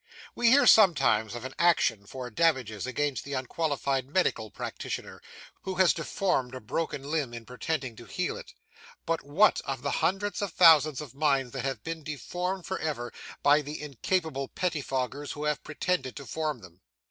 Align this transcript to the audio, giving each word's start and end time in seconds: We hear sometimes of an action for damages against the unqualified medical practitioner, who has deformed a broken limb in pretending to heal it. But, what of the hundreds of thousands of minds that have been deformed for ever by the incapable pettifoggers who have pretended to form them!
We 0.33 0.49
hear 0.49 0.65
sometimes 0.65 1.35
of 1.35 1.45
an 1.45 1.53
action 1.59 2.07
for 2.07 2.31
damages 2.31 2.87
against 2.87 3.23
the 3.23 3.33
unqualified 3.33 4.07
medical 4.07 4.49
practitioner, 4.49 5.21
who 5.61 5.75
has 5.75 5.93
deformed 5.93 6.55
a 6.55 6.59
broken 6.59 7.03
limb 7.03 7.35
in 7.35 7.45
pretending 7.45 7.95
to 7.97 8.05
heal 8.05 8.35
it. 8.35 8.55
But, 9.05 9.21
what 9.23 9.61
of 9.63 9.83
the 9.83 9.91
hundreds 10.01 10.41
of 10.41 10.53
thousands 10.53 11.01
of 11.01 11.13
minds 11.13 11.51
that 11.51 11.65
have 11.65 11.83
been 11.83 12.01
deformed 12.03 12.65
for 12.65 12.79
ever 12.79 13.13
by 13.43 13.61
the 13.61 13.79
incapable 13.79 14.47
pettifoggers 14.47 15.33
who 15.33 15.43
have 15.43 15.63
pretended 15.63 16.15
to 16.15 16.25
form 16.25 16.61
them! 16.61 16.81